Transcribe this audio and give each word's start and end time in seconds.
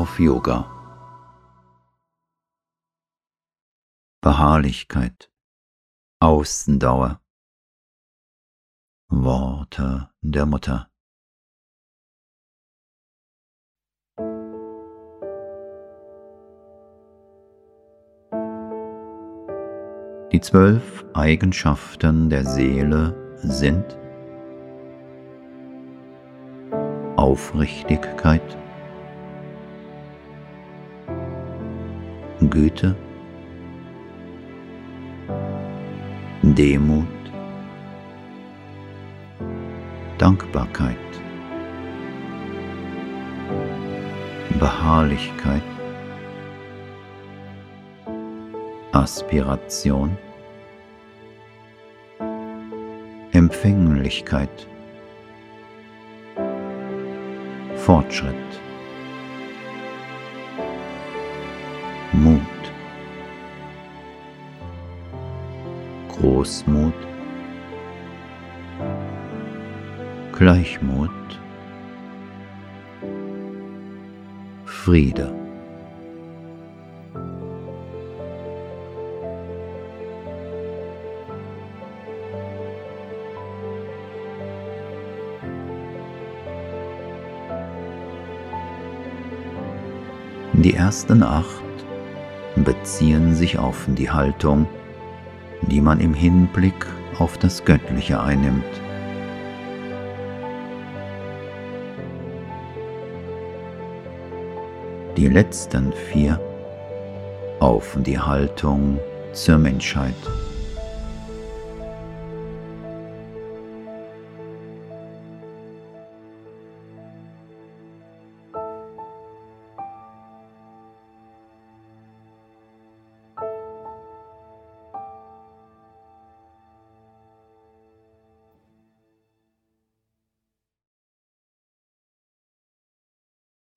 auf 0.00 0.18
Yoga. 0.18 0.64
Beharrlichkeit, 4.22 5.30
Außendauer, 6.20 7.20
Worte 9.10 10.08
der 10.22 10.46
Mutter. 10.46 10.90
Die 20.32 20.40
zwölf 20.40 21.04
Eigenschaften 21.12 22.30
der 22.30 22.46
Seele 22.46 23.36
sind 23.42 23.98
Aufrichtigkeit, 27.16 28.56
Güte, 32.50 32.96
Demut, 36.42 37.06
Dankbarkeit, 40.18 40.96
Beharrlichkeit, 44.58 45.62
Aspiration, 48.92 50.18
Empfänglichkeit, 53.32 54.66
Fortschritt, 57.76 58.34
Großmut, 66.18 66.94
Gleichmut, 70.32 71.10
Friede. 74.64 75.32
Die 90.52 90.74
ersten 90.74 91.22
acht 91.22 91.46
beziehen 92.56 93.34
sich 93.34 93.58
auf 93.58 93.86
die 93.86 94.10
Haltung, 94.10 94.66
die 95.62 95.80
man 95.80 96.00
im 96.00 96.14
Hinblick 96.14 96.86
auf 97.18 97.38
das 97.38 97.64
Göttliche 97.64 98.20
einnimmt. 98.20 98.64
Die 105.16 105.28
letzten 105.28 105.92
vier 105.92 106.40
auf 107.58 107.96
die 108.00 108.18
Haltung 108.18 108.98
zur 109.32 109.58
Menschheit. 109.58 110.14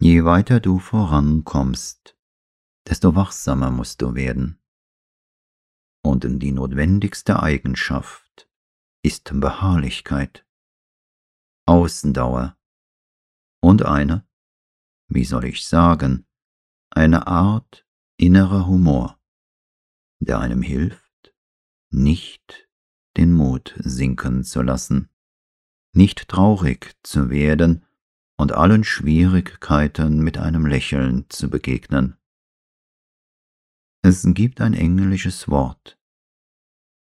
Je 0.04 0.26
weiter 0.26 0.60
du 0.60 0.80
vorankommst, 0.80 2.18
desto 2.86 3.16
wachsamer 3.16 3.72
musst 3.72 4.02
du 4.02 4.16
werden. 4.16 4.60
Und 6.04 6.26
die 6.42 6.52
notwendigste 6.52 7.42
Eigenschaft 7.42 8.50
ist 9.02 9.32
Beharrlichkeit, 9.34 10.46
Außendauer 11.68 12.58
und 13.62 13.86
eine, 13.86 14.28
wie 15.08 15.24
soll 15.24 15.46
ich 15.46 15.66
sagen, 15.66 16.28
eine 16.90 17.28
Art 17.28 17.88
innerer 18.18 18.68
Humor, 18.68 19.18
der 20.20 20.40
einem 20.40 20.64
hilft, 20.64 21.34
nicht 21.92 22.68
den 23.16 23.32
Mut 23.32 23.74
sinken 23.78 24.44
zu 24.44 24.64
lassen, 24.64 25.10
nicht 25.94 26.28
traurig 26.28 26.94
zu 27.04 27.30
werden, 27.30 27.86
und 28.38 28.52
allen 28.52 28.84
Schwierigkeiten 28.84 30.20
mit 30.24 30.38
einem 30.38 30.66
Lächeln 30.66 31.30
zu 31.30 31.50
begegnen. 31.50 32.18
Es 34.02 34.26
gibt 34.28 34.60
ein 34.60 34.74
englisches 34.74 35.48
Wort, 35.48 35.98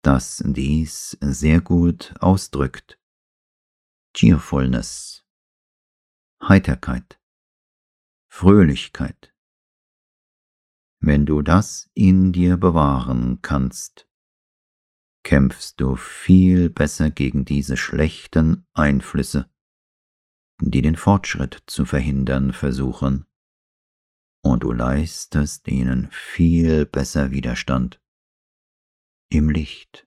das 0.03 0.43
dies 0.45 1.17
sehr 1.21 1.61
gut 1.61 2.15
ausdrückt. 2.21 2.99
Cheerfulness, 4.15 5.25
Heiterkeit, 6.43 7.21
Fröhlichkeit. 8.29 9.35
Wenn 11.01 11.25
du 11.25 11.41
das 11.43 11.91
in 11.95 12.33
dir 12.33 12.57
bewahren 12.57 13.41
kannst, 13.41 14.07
kämpfst 15.23 15.81
du 15.81 15.97
viel 15.97 16.69
besser 16.69 17.11
gegen 17.11 17.45
diese 17.45 17.77
schlechten 17.77 18.67
Einflüsse 18.75 19.51
die 20.60 20.82
den 20.82 20.97
Fortschritt 20.97 21.62
zu 21.66 21.84
verhindern 21.84 22.53
versuchen, 22.53 23.26
und 24.43 24.62
du 24.62 24.72
leistest 24.72 25.69
ihnen 25.69 26.09
viel 26.10 26.87
besser 26.87 27.31
Widerstand 27.31 28.00
im 29.31 29.50
Licht. 29.50 30.06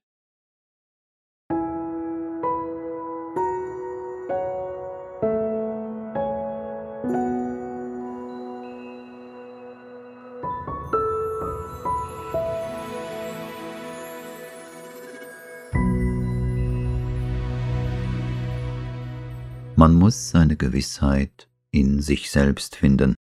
Man 19.83 19.95
muss 19.95 20.29
seine 20.29 20.55
Gewissheit 20.55 21.49
in 21.69 22.01
sich 22.01 22.31
selbst 22.31 22.77
finden, 22.77 23.15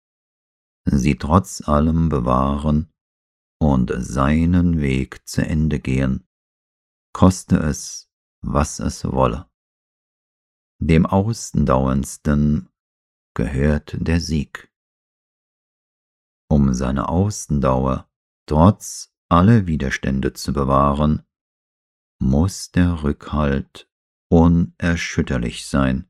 sie 0.84 1.16
trotz 1.16 1.66
allem 1.66 2.09
bewahren 2.09 2.92
und 3.62 3.94
seinen 3.96 4.81
Weg 4.81 5.25
zu 5.25 5.42
Ende 5.42 5.80
gehen, 5.80 6.28
koste 7.14 7.56
es, 7.59 8.12
was 8.42 8.81
es 8.81 9.06
wolle. 9.06 9.50
Dem 10.81 11.06
Außendauerndsten 11.06 12.68
gehört 13.38 13.96
der 13.98 14.19
Sieg. 14.19 14.69
Um 16.52 16.74
seine 16.74 17.08
Außendauer 17.08 18.12
trotz 18.50 19.16
aller 19.30 19.66
Widerstände 19.66 20.34
zu 20.34 20.52
bewahren, 20.52 21.25
muss 22.22 22.72
der 22.72 23.01
Rückhalt 23.01 23.89
unerschütterlich 24.30 25.66
sein 25.66 26.08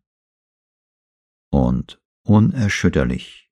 und 1.51 2.01
unerschütterlich 2.23 3.51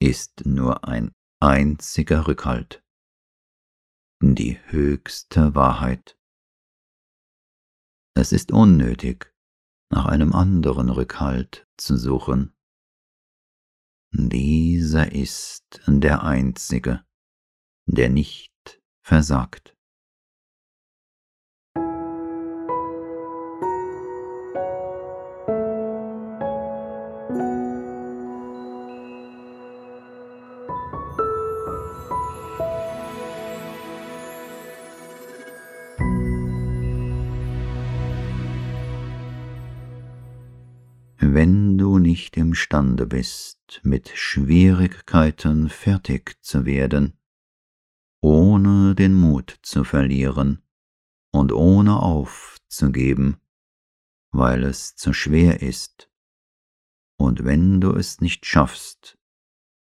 ist 0.00 0.46
nur 0.46 0.86
ein 0.86 1.12
einziger 1.40 2.26
Rückhalt, 2.26 2.82
die 4.20 4.58
höchste 4.70 5.54
Wahrheit. 5.54 6.18
Es 8.14 8.32
ist 8.32 8.50
unnötig, 8.52 9.32
nach 9.90 10.06
einem 10.06 10.32
anderen 10.32 10.90
Rückhalt 10.90 11.68
zu 11.76 11.96
suchen. 11.96 12.52
Dieser 14.12 15.12
ist 15.12 15.80
der 15.86 16.22
einzige, 16.22 17.04
der 17.86 18.08
nicht 18.08 18.82
versagt. 19.02 19.77
wenn 41.34 41.76
du 41.76 41.98
nicht 41.98 42.36
imstande 42.36 43.06
bist, 43.06 43.80
mit 43.82 44.10
Schwierigkeiten 44.14 45.68
fertig 45.68 46.36
zu 46.42 46.64
werden, 46.64 47.18
ohne 48.20 48.94
den 48.94 49.14
Mut 49.14 49.58
zu 49.62 49.84
verlieren 49.84 50.62
und 51.30 51.52
ohne 51.52 52.00
aufzugeben, 52.00 53.36
weil 54.30 54.64
es 54.64 54.96
zu 54.96 55.12
schwer 55.12 55.60
ist, 55.62 56.10
und 57.16 57.44
wenn 57.44 57.80
du 57.80 57.92
es 57.92 58.20
nicht 58.20 58.46
schaffst, 58.46 59.18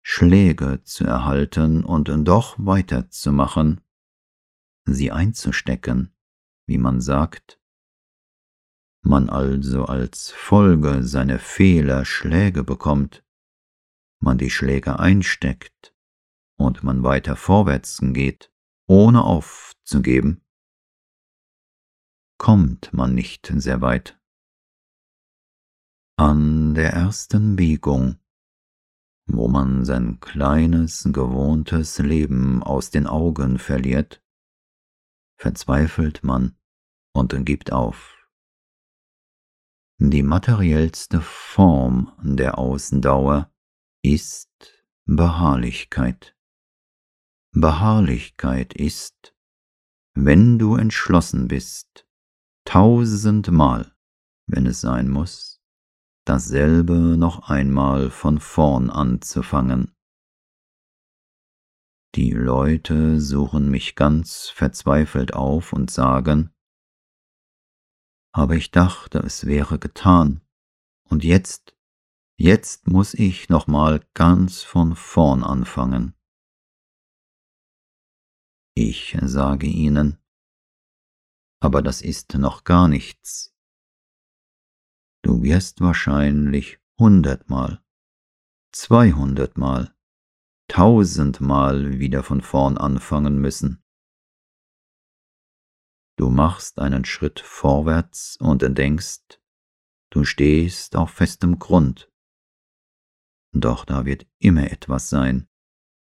Schläge 0.02 0.82
zu 0.84 1.04
erhalten 1.04 1.84
und 1.84 2.10
doch 2.26 2.56
weiterzumachen, 2.58 3.82
sie 4.86 5.12
einzustecken, 5.12 6.16
wie 6.66 6.78
man 6.78 7.02
sagt, 7.02 7.60
man 9.06 9.30
also 9.30 9.86
als 9.86 10.32
Folge 10.32 11.04
seiner 11.04 11.38
Fehler 11.38 12.06
Schläge 12.06 12.64
bekommt, 12.64 13.24
man 14.20 14.38
die 14.38 14.50
Schläge 14.50 14.98
einsteckt 14.98 15.96
und 16.58 16.84
man 16.84 17.04
weiter 17.04 17.36
vorwärts 17.36 18.00
geht, 18.02 18.52
ohne 18.88 19.24
aufzugeben, 19.24 20.44
kommt 22.40 22.94
man 22.94 23.14
nicht 23.14 23.52
sehr 23.56 23.82
weit. 23.82 24.20
An 26.18 26.74
der 26.74 26.94
ersten 26.94 27.56
Biegung, 27.56 28.18
wo 29.28 29.48
man 29.48 29.86
sein 29.86 30.20
kleines, 30.20 31.08
gewohntes 31.12 32.00
Leben 32.00 32.64
aus 32.64 32.90
den 32.90 33.06
Augen 33.06 33.60
verliert, 33.60 34.24
verzweifelt 35.38 36.24
man 36.24 36.58
und 37.14 37.46
gibt 37.46 37.72
auf. 37.72 38.15
Die 39.98 40.24
materiellste 40.24 41.22
Form 41.22 42.12
der 42.22 42.58
Ausdauer 42.58 43.50
ist 44.04 44.50
Beharrlichkeit. 45.06 46.36
Beharrlichkeit 47.54 48.74
ist, 48.74 49.34
wenn 50.14 50.60
du 50.60 50.76
entschlossen 50.76 51.48
bist, 51.48 52.06
tausendmal, 52.66 53.96
wenn 54.48 54.66
es 54.66 54.82
sein 54.82 55.08
muss, 55.08 55.62
dasselbe 56.26 57.16
noch 57.18 57.50
einmal 57.50 58.10
von 58.10 58.40
vorn 58.40 58.90
anzufangen. 58.90 59.96
Die 62.16 62.32
Leute 62.32 63.22
suchen 63.22 63.70
mich 63.70 63.96
ganz 63.96 64.50
verzweifelt 64.50 65.34
auf 65.34 65.72
und 65.72 65.90
sagen, 65.90 66.55
aber 68.36 68.56
ich 68.56 68.70
dachte, 68.70 69.20
es 69.20 69.46
wäre 69.46 69.80
getan. 69.80 70.42
Und 71.10 71.24
jetzt, 71.24 71.74
jetzt 72.38 72.86
muss 72.86 73.14
ich 73.14 73.48
nochmal 73.48 74.06
ganz 74.14 74.62
von 74.62 74.98
vorn 74.98 75.42
anfangen. 75.42 76.14
Ich 78.74 79.18
sage 79.22 79.68
Ihnen, 79.68 80.18
aber 81.62 81.82
das 81.82 82.02
ist 82.02 82.34
noch 82.34 82.66
gar 82.66 82.90
nichts. 82.90 83.56
Du 85.22 85.42
wirst 85.42 85.80
wahrscheinlich 85.80 86.78
hundertmal, 87.00 87.82
zweihundertmal, 88.74 89.96
tausendmal 90.68 92.00
wieder 92.00 92.22
von 92.22 92.42
vorn 92.42 92.78
anfangen 92.78 93.40
müssen. 93.40 93.85
Du 96.18 96.30
machst 96.30 96.80
einen 96.80 97.04
Schritt 97.04 97.42
vorwärts 97.42 98.38
und 98.38 98.62
denkst, 98.78 99.40
du 100.12 100.24
stehst 100.24 100.96
auf 100.96 101.10
festem 101.10 101.60
Grund. 101.60 102.10
Doch 103.54 103.84
da 103.84 104.06
wird 104.06 104.26
immer 104.40 104.72
etwas 104.72 105.10
sein, 105.10 105.50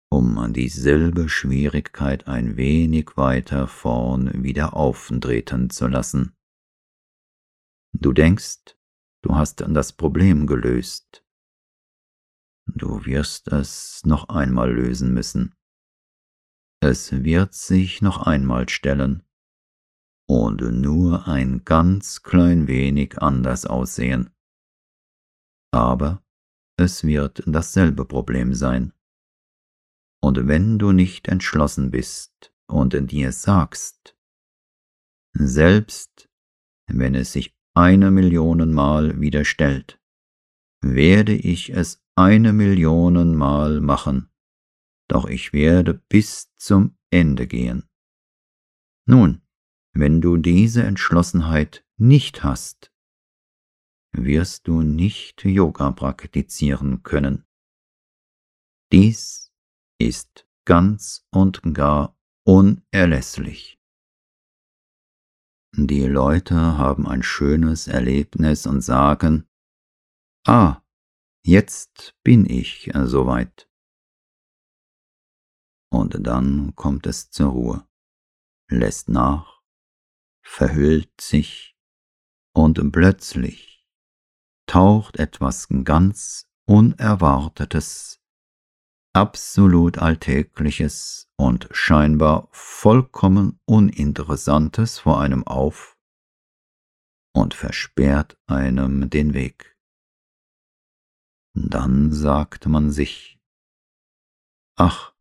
um 0.10 0.40
an 0.40 0.54
dieselbe 0.54 1.30
Schwierigkeit 1.30 2.28
ein 2.28 2.58
wenig 2.58 3.18
weiter 3.18 3.68
vorn 3.68 4.44
wieder 4.44 4.74
auftreten 4.74 5.70
zu 5.70 5.88
lassen. 5.88 6.36
Du 7.94 8.12
denkst, 8.12 8.78
du 9.22 9.36
hast 9.36 9.62
das 9.62 9.94
Problem 9.94 10.48
gelöst. 10.48 11.24
Du 12.66 13.06
wirst 13.06 13.48
es 13.50 14.04
noch 14.06 14.30
einmal 14.30 14.74
lösen 14.74 15.14
müssen. 15.14 15.56
Es 16.82 17.12
wird 17.12 17.54
sich 17.54 18.02
noch 18.02 18.26
einmal 18.26 18.70
stellen 18.70 19.24
und 20.30 20.62
nur 20.62 21.28
ein 21.28 21.66
ganz 21.66 22.22
klein 22.22 22.68
wenig 22.68 23.18
anders 23.18 23.66
aussehen. 23.66 24.30
Aber 25.72 26.24
es 26.78 27.04
wird 27.04 27.42
dasselbe 27.48 28.06
Problem 28.06 28.54
sein. 28.54 28.94
Und 30.22 30.48
wenn 30.48 30.78
du 30.78 30.92
nicht 30.92 31.28
entschlossen 31.30 31.90
bist 31.90 32.54
und 32.68 32.94
dir 33.12 33.32
sagst, 33.32 34.16
selbst 35.34 36.30
wenn 36.86 37.16
es 37.16 37.34
sich 37.34 37.56
eine 37.74 38.12
Million 38.12 38.72
Mal 38.72 39.20
wieder 39.20 39.46
stellt, 39.46 40.00
werde 40.82 41.34
ich 41.34 41.72
es 41.72 42.04
eine 42.16 42.54
Million 42.54 43.36
Mal 43.36 43.82
machen, 43.82 44.30
doch 45.08 45.28
ich 45.28 45.54
werde 45.54 45.96
bis 46.08 46.54
zum 46.56 46.98
Ende 47.10 47.48
gehen. 47.48 47.90
Nun, 49.08 49.42
wenn 49.94 50.22
du 50.22 50.38
diese 50.38 50.84
Entschlossenheit 50.84 51.86
nicht 51.98 52.44
hast, 52.44 52.92
wirst 54.12 54.68
du 54.68 54.82
nicht 54.82 55.44
Yoga 55.44 55.92
praktizieren 55.92 57.04
können. 57.04 57.46
Dies 58.92 59.52
ist 60.00 60.48
ganz 60.66 61.28
und 61.32 61.74
gar 61.74 62.18
unerlässlich. 62.46 63.80
Die 65.76 66.06
Leute 66.06 66.56
haben 66.56 67.08
ein 67.08 67.22
schönes 67.22 67.88
Erlebnis 67.88 68.66
und 68.66 68.82
sagen, 68.82 69.48
Ah, 70.48 70.82
jetzt 71.46 72.16
bin 72.24 72.50
ich 72.50 72.92
soweit. 73.04 73.70
Und 75.92 76.26
dann 76.26 76.76
kommt 76.76 77.06
es 77.06 77.30
zur 77.30 77.52
Ruhe, 77.52 77.88
lässt 78.72 79.10
nach 79.10 79.59
verhüllt 80.50 81.22
sich 81.22 81.78
und 82.54 82.92
plötzlich 82.92 83.88
taucht 84.66 85.18
etwas 85.18 85.68
ganz 85.84 86.50
Unerwartetes, 86.66 88.20
absolut 89.14 90.00
Alltägliches 90.00 91.30
und 91.38 91.70
scheinbar 91.72 92.50
vollkommen 92.52 93.60
Uninteressantes 93.66 95.00
vor 95.00 95.22
einem 95.22 95.46
auf 95.46 95.98
und 97.34 97.54
versperrt 97.54 98.38
einem 98.48 99.10
den 99.10 99.34
Weg. 99.36 99.78
Dann 101.54 102.12
sagt 102.12 102.66
man 102.66 102.92
sich, 102.92 103.40
ach, 104.76 105.14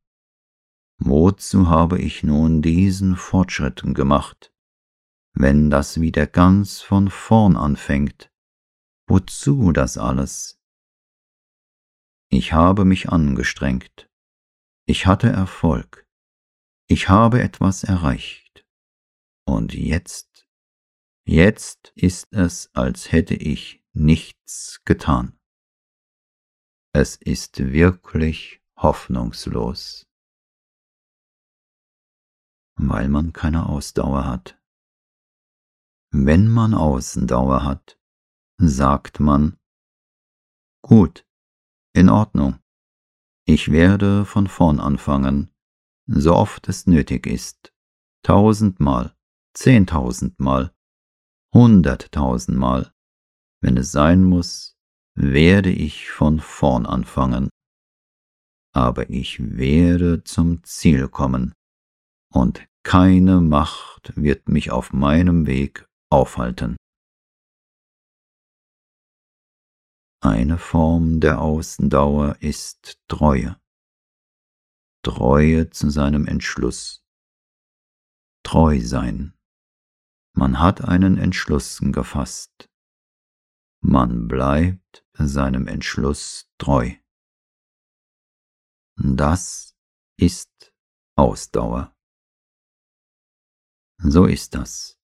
wozu 0.97 1.69
habe 1.69 2.01
ich 2.01 2.25
nun 2.25 2.63
diesen 2.63 3.15
Fortschritt 3.15 3.83
gemacht? 3.95 4.53
Wenn 5.35 5.71
das 5.71 6.01
wieder 6.01 6.27
ganz 6.27 6.81
von 6.81 7.11
vorn 7.11 7.57
anfängt. 7.57 8.31
Wozu 9.07 9.73
das 9.73 9.97
alles? 9.97 10.61
Ich 12.31 12.53
habe 12.53 12.85
mich 12.85 13.09
angestrengt. 13.09 14.11
Ich 14.87 15.07
hatte 15.07 15.29
Erfolg. 15.29 16.07
Ich 16.87 17.09
habe 17.09 17.43
etwas 17.43 17.85
erreicht. 17.85 18.67
Und 19.47 19.73
jetzt, 19.73 20.47
jetzt 21.27 21.93
ist 21.95 22.33
es, 22.33 22.75
als 22.75 23.13
hätte 23.13 23.35
ich 23.35 23.83
nichts 23.93 24.83
getan. 24.85 25.39
Es 26.93 27.17
ist 27.17 27.59
wirklich 27.73 28.63
hoffnungslos, 28.77 30.07
weil 32.77 33.09
man 33.09 33.33
keine 33.33 33.67
Ausdauer 33.69 34.27
hat. 34.27 34.58
Wenn 36.11 36.49
man 36.49 36.73
Außendauer 36.73 37.65
hat, 37.65 37.99
sagt 38.57 39.21
man, 39.21 39.59
gut, 40.83 41.27
in 41.95 42.09
Ordnung, 42.09 42.59
ich 43.47 43.71
werde 43.71 44.25
von 44.25 44.47
vorn 44.47 44.81
anfangen, 44.81 45.53
so 46.07 46.35
oft 46.35 46.67
es 46.69 46.87
nötig 46.87 47.27
ist, 47.27 47.75
tausendmal, 48.23 49.15
zehntausendmal, 49.55 50.75
hunderttausendmal, 51.55 52.93
wenn 53.61 53.77
es 53.77 53.93
sein 53.93 54.25
muss, 54.25 54.79
werde 55.15 55.71
ich 55.71 56.11
von 56.11 56.41
vorn 56.41 56.87
anfangen. 56.87 57.51
Aber 58.73 59.11
ich 59.11 59.59
werde 59.59 60.25
zum 60.25 60.63
Ziel 60.65 61.09
kommen, 61.09 61.53
und 62.33 62.67
keine 62.83 63.41
Macht 63.41 64.17
wird 64.17 64.49
mich 64.49 64.71
auf 64.71 64.93
meinem 64.93 65.47
Weg 65.47 65.88
aufhalten 66.11 66.77
Eine 70.21 70.59
Form 70.59 71.21
der 71.21 71.41
Ausdauer 71.41 72.37
ist 72.41 72.99
Treue. 73.07 73.61
Treue 75.05 75.71
zu 75.71 75.91
seinem 75.91 76.27
Entschluss. 76.27 77.05
Treu 78.43 78.81
sein. 78.81 79.39
Man 80.35 80.59
hat 80.59 80.81
einen 80.81 81.19
Entschluss 81.19 81.79
gefasst. 81.81 82.69
Man 83.81 84.27
bleibt 84.27 85.07
seinem 85.13 85.69
Entschluss 85.69 86.51
treu. 86.59 86.97
Das 88.97 89.77
ist 90.19 90.75
Ausdauer. 91.17 91.97
So 93.99 94.27
ist 94.27 94.57
das. 94.57 94.98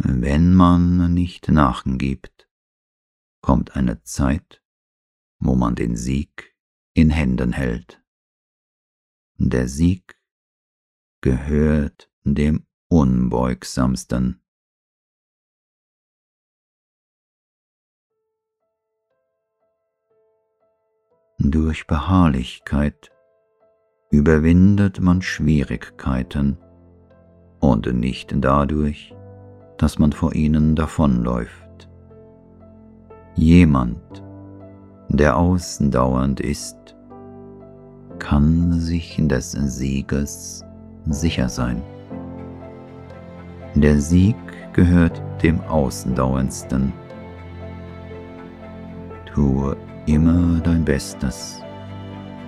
Wenn 0.00 0.54
man 0.54 1.12
nicht 1.12 1.48
nachgibt, 1.48 2.48
kommt 3.40 3.74
eine 3.74 4.00
Zeit, 4.04 4.62
wo 5.40 5.56
man 5.56 5.74
den 5.74 5.96
Sieg 5.96 6.56
in 6.94 7.10
Händen 7.10 7.52
hält. 7.52 8.00
Der 9.38 9.66
Sieg 9.66 10.16
gehört 11.20 12.12
dem 12.22 12.64
Unbeugsamsten. 12.88 14.40
Durch 21.38 21.88
Beharrlichkeit 21.88 23.10
überwindet 24.12 25.00
man 25.00 25.22
Schwierigkeiten 25.22 26.56
und 27.58 27.86
nicht 27.92 28.32
dadurch, 28.36 29.14
dass 29.78 29.98
man 29.98 30.12
vor 30.12 30.34
ihnen 30.34 30.74
davonläuft. 30.76 31.88
Jemand, 33.34 34.22
der 35.08 35.36
ausdauernd 35.36 36.40
ist, 36.40 36.96
kann 38.18 38.72
sich 38.72 39.16
des 39.20 39.52
Sieges 39.52 40.64
sicher 41.06 41.48
sein. 41.48 41.82
Der 43.74 44.00
Sieg 44.00 44.36
gehört 44.72 45.22
dem 45.42 45.60
Ausdauerndsten. 45.62 46.92
Tue 49.32 49.76
immer 50.06 50.60
dein 50.60 50.84
Bestes 50.84 51.62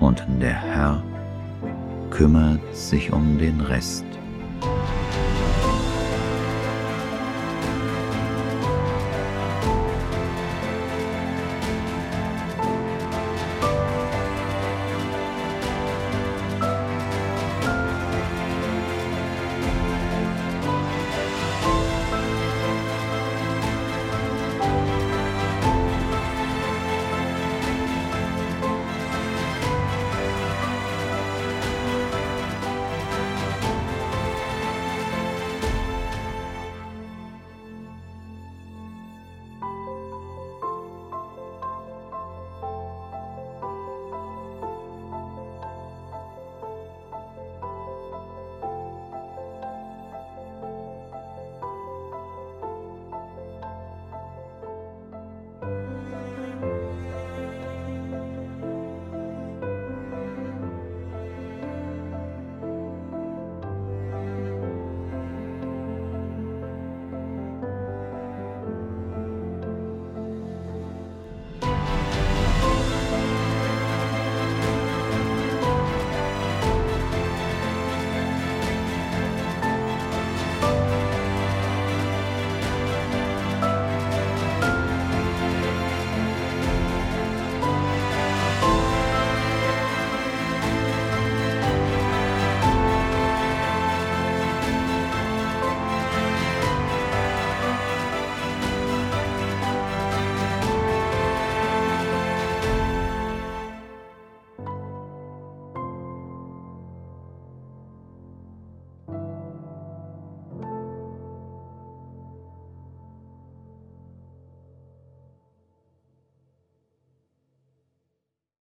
und 0.00 0.26
der 0.40 0.54
Herr 0.54 1.02
kümmert 2.10 2.60
sich 2.74 3.12
um 3.12 3.38
den 3.38 3.60
Rest. 3.60 4.09